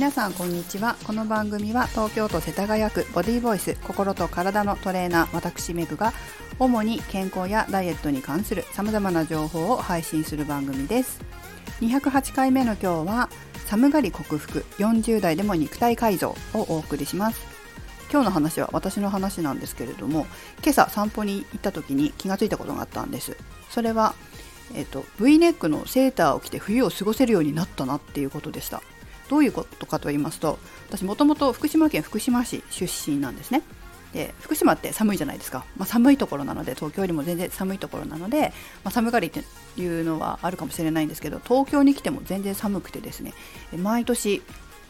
[0.00, 0.96] 皆さんこんにちは。
[1.04, 6.14] この番組は東京都世田谷区ボディーボイス心と体のトレーナー私メグが
[6.58, 11.20] 主に健康やダイエットに関する様々な情報を配信する番組です。
[11.82, 13.28] 208回目の今日は
[13.66, 17.42] 寒がり克服40代でも肉体改造をお送りします。
[18.10, 20.26] 今日の話は私の話なんですけれども
[20.62, 23.36] 今朝散歩に行った時に気がついたことがあったんです。
[23.68, 24.14] それは
[24.74, 28.82] えっと、V ネックのセーターを着て冬を過ごせるようになったなっていうことでした。
[29.30, 30.58] どういうことかと言いますと
[30.88, 33.62] 私もともと福島県福島市出身なんですね。
[34.12, 39.44] で福島って寒いじゃないですか、まあ、寒いところなので東京よりも全然寒いところなので、まあ、寒がりって
[39.76, 43.34] いうのはあるかもしれないんですけど東京に来ても全然寒くてですね
[43.78, 44.42] 毎年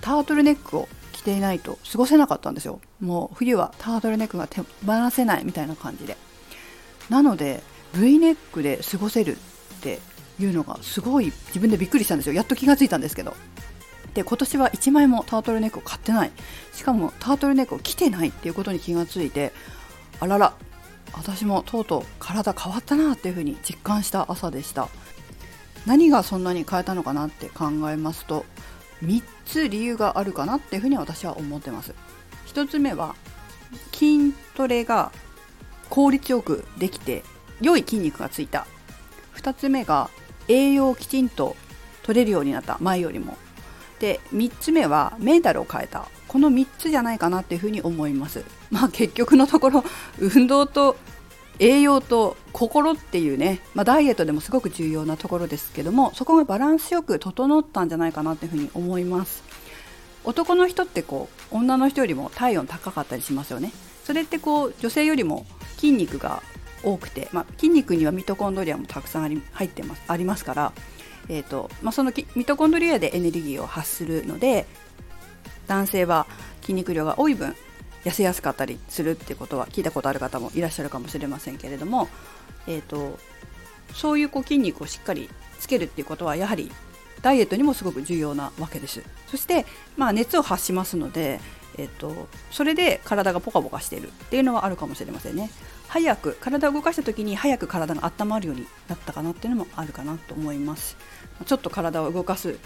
[0.00, 2.80] タートルネックを着ていないと過ごせなかったんですよ。
[3.00, 6.16] もう冬はタートルネックが手放せないみたいな感じで。
[7.10, 7.62] なので
[7.94, 10.00] V ネックで過ごせるって
[10.40, 12.32] いうのがすごい自分でびっくりしたんですよ。
[12.32, 13.36] やっと気がついたんですけど。
[14.14, 16.30] で今年は1枚もタートルネックを買ってない。
[16.72, 19.52] しかもタートルネックを着てないっていうことに気がついて
[20.20, 20.54] あらら
[21.14, 24.88] 私もとうとう体変わったなっていうふうに実感した朝でした。
[25.86, 28.44] 何がそんなに変えたのかなって考えますと
[29.02, 31.94] 3つ理由があるかなっていうふうに私は思ってます。
[32.46, 33.16] 1つ目は
[33.92, 35.10] 筋トレが
[35.90, 37.24] 効率よくできて
[37.60, 38.66] 良い筋肉がついた。
[39.36, 40.10] 2つ目が
[40.48, 41.56] 栄養をきちんと
[42.02, 42.78] 取れるようになった。
[42.80, 43.36] 前よりも。
[44.02, 46.08] で3つ目はメンタルを変えた。
[46.26, 48.44] この3つじゃないかなっていうふうに思います。
[48.72, 49.84] まあ結局のところ
[50.18, 50.96] 運動と
[51.60, 59.44] 栄養と心っていうね、まあ、ダイエットでもすごく重要なところですけどもそこがバランスよく整ったんじゃないかなっていうふうに思います。
[60.24, 63.72] 男の人ってこう女の人よりも体温高かったりしますよね。
[64.04, 66.42] それってこう女性よりも筋肉が
[66.82, 70.72] 多くて、まあ、筋肉にはミトコンドリアもたくさんあり入ってますありますから
[71.28, 74.66] えーとまあ、そのミトコンドリアでエネルギーを発するので
[75.68, 76.26] 男性は
[76.62, 77.54] 筋肉量が多い分
[78.04, 82.08] 痩せやすかったりするってことは聞いたことある方もいらっしゃるかもしれませんけれども、
[82.66, 83.18] えーと、
[83.94, 85.30] そういうこう筋肉をしっかり
[85.60, 86.70] つけるっていうことはやはり
[87.22, 89.02] ダイエットにもすごく重要なわけです。
[89.28, 89.64] そして、
[89.96, 91.40] まあ、熱を発しますので、
[91.78, 95.50] えーとそれで体がポカポカしているっていうのはあるかもしれませんね。
[95.88, 100.96] 早く体を動かした時に早く体が温まるようになったかなっていうのもあるかなと思います。
[101.44, 102.56] ちょっと体を動かす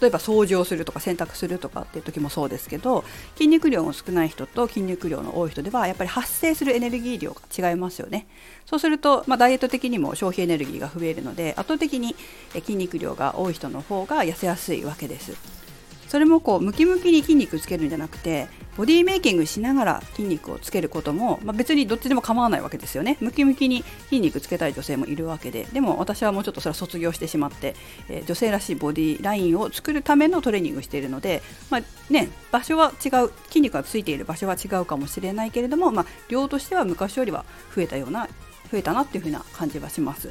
[0.00, 3.04] 例えば掃除をするとか洗濯するとかっていう時もそうですけど
[3.36, 8.26] 筋肉量の少ない人と筋肉量の多い人ではやっぱり発生するエネルギー量が違いますよね。
[8.64, 12.16] そうすると、まあ、ダイエット的にも消費エネルギーが増えるので圧倒的に
[12.52, 15.65] 筋肉量が多い人の方が痩せやすいわけです。
[16.08, 23.16] それもこうムキムキに筋肉つけるんじゃなくてボディメイキングしながら筋肉をつけることも、まあ、別にどっちでも構わないわけですよね。
[23.20, 25.64] ムキムキに筋肉つけたい女性もいるわけで。
[25.72, 27.74] でも私はもうちょっとそれは卒業してしまって、
[28.10, 38.28] えー、女性らしいボディラインを作るためのトレーニングしているので、まあね、場所は違う筋肉がついている場所は違うかもしれないけれども、まあ、量としては昔よりは増えたような
[38.70, 40.30] 増えたなっていうふうな感じはします。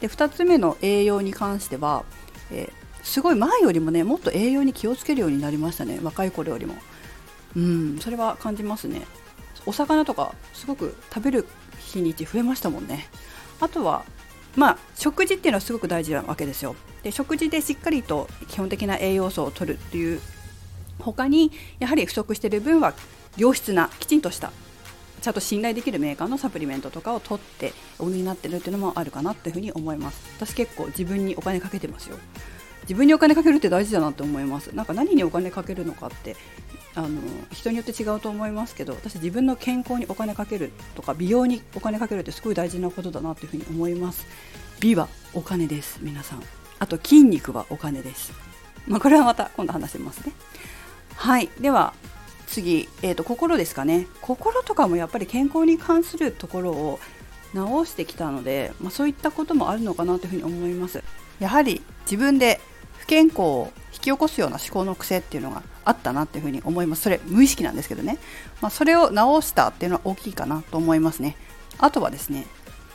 [0.00, 2.04] で2つ目の栄養に関しては、
[2.52, 6.00] えーすごい前よりもねもっと栄養に気をつけるようになりましたね。
[6.02, 6.74] 若い頃よりも。
[7.54, 9.02] うんそれは感じますね。
[9.64, 11.46] お魚とかすごく食べる
[11.78, 13.06] 日にち増えましたもんね。
[13.60, 14.04] あとは
[14.56, 16.74] まあ食事っていうのはすごく大事なわけですよ。
[17.04, 20.20] で食事でしっかりと基本的な栄養素を取るっていう
[20.98, 22.92] 他にやはり不足してる分は
[23.36, 24.50] 良質なきちんとした
[25.22, 30.20] ちゃんと信頼できるメーカーのサプリメントとかを取ってお売りになってるっていうのもあるかなっていうふうに思います。
[30.36, 32.18] 私結構自分にお金かけてますよ。
[32.88, 34.74] 自分にお金かけるって大事だなって思います。
[34.74, 36.36] なんか何にお金かけるのかって
[36.94, 37.08] あの
[37.52, 44.26] 人によって違うと思いますけど私自分の健康にお金かけるとか美容にお金かけるってすごい大事なことだなっていうふうに思います。
[44.80, 46.42] 美はお金です皆さん。
[46.78, 48.32] あと筋肉はお金です。
[48.86, 50.32] まあ、これはまた今度話しますね。
[51.16, 51.50] はい。
[51.60, 51.92] では
[52.46, 54.06] 次、えーと、心ですかね。
[54.20, 57.00] 心とかもやっぱり健康に関するところを
[57.52, 61.02] 直してきたので、まあ、そういったこともあるのかなというふうに思います。
[61.40, 62.60] やはり自分で
[62.98, 67.02] 不健康を引き起こすような思考の癖っていうのがあったなっていうふうに思います。
[67.02, 68.18] それ無意識なんですけどね、
[68.60, 71.36] まあ、それを直したっていうのは大きいかなと思いますね。
[71.78, 72.46] あとはですね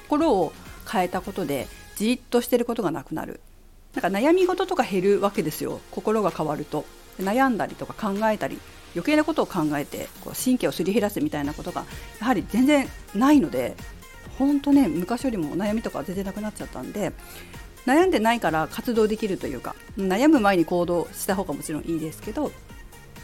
[0.09, 0.53] 心を
[0.92, 3.39] 変えたことでじっとしてることがなくなる。
[3.94, 5.81] なんか悩み事とか減るわけですよ。
[5.92, 6.86] 心が変わると。
[7.19, 8.59] 悩んだりとか考えたり
[8.94, 11.86] 余計なことを考えてこう神経をすり減らすみたいなことが
[12.19, 13.75] やはり全然ないので
[14.38, 17.12] 本当ね昔よりも悩みとか全然なくなっちゃったんで
[17.86, 22.51] 悩んでないから活動できるというか悩む前に行動した方がもちろんいいですけど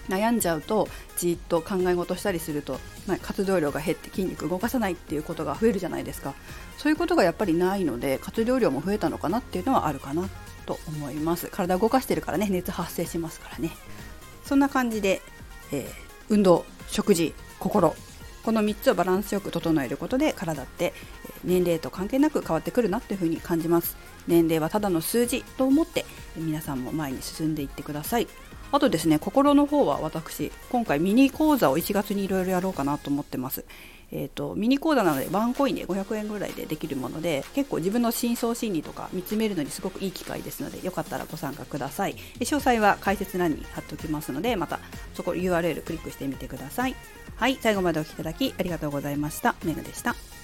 [0.10, 0.88] 悩んじゃうと
[1.18, 6.34] じっと考え事したりすると、まあ、活動量が減って筋肉動かさないっていうことが増えるじゃないですか。
[6.78, 10.30] そういうことがやっぱりないので活動量も増えたのかなっていうのはあるかな
[10.66, 11.48] と思います。
[11.48, 13.72] 体動かしてるからね熱発生しますからね。
[14.46, 15.22] そんな感じで、
[15.72, 15.90] えー、
[16.30, 17.94] 運動食事心。
[18.44, 20.94] この3つをバランスよく整えることで体って
[21.44, 23.98] 年齢と関係なく変わってくるなっていうふうに感じます。
[24.28, 28.28] 年齢はただの数字と思って皆さんも前に進んでいってください。
[28.72, 33.66] あとですね心の方は私今回ミニ講座を1月にいろいろやろうかなと思ってます。
[34.10, 42.16] えーと、ミニ講座なのでワンコインで500円ぐらいでできるもので結構自分の深層心理とか見つめるのにすごくいい機会ですのでよかったらご参加ください。
[42.40, 44.80] 詳細は解説欄に貼っておきますのでまた
[45.14, 46.96] そこ URL クリックしてみてください。
[47.36, 49.56] はい最後までお聴きいただきありがとうございました。
[49.64, 50.37] メグでした。